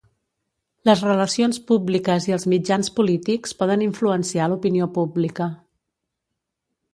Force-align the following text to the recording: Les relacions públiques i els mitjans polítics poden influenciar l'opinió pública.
Les 0.89 1.01
relacions 1.07 1.59
públiques 1.71 2.25
i 2.29 2.33
els 2.37 2.45
mitjans 2.53 2.89
polítics 3.01 3.53
poden 3.61 3.85
influenciar 3.89 4.49
l'opinió 4.55 4.89
pública. 4.97 5.51